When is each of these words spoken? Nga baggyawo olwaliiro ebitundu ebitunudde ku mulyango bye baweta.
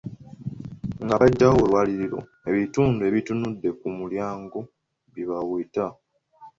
Nga 1.03 1.15
baggyawo 1.21 1.57
olwaliiro 1.65 2.19
ebitundu 2.49 3.01
ebitunudde 3.09 3.69
ku 3.79 3.87
mulyango 3.97 4.59
bye 5.11 5.23
baweta. 5.29 5.85